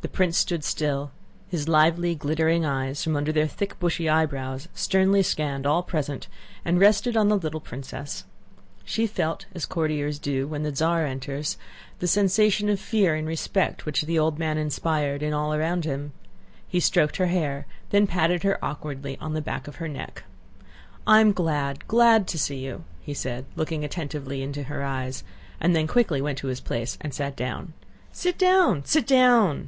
[0.00, 1.10] The prince stood still;
[1.48, 6.28] his lively glittering eyes from under their thick, bushy eyebrows sternly scanned all present
[6.64, 8.22] and rested on the little princess.
[8.84, 11.56] She felt, as courtiers do when the Tsar enters,
[11.98, 16.12] the sensation of fear and respect which the old man inspired in all around him.
[16.68, 20.22] He stroked her hair and then patted her awkwardly on the back of her neck.
[21.08, 25.24] "I'm glad, glad, to see you," he said, looking attentively into her eyes,
[25.60, 27.72] and then quickly went to his place and sat down.
[28.12, 29.66] "Sit down, sit down!